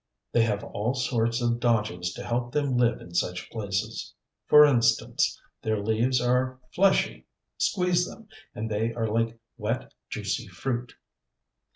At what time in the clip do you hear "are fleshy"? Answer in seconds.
6.19-7.27